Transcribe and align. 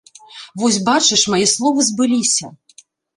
Вось 0.61 0.79
бачыш, 0.87 1.25
мае 1.33 1.41
словы 1.51 1.85
збыліся. 1.91 2.51